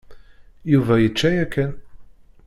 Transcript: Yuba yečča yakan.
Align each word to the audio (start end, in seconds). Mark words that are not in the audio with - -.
Yuba 0.71 0.95
yečča 0.99 1.29
yakan. 1.37 1.71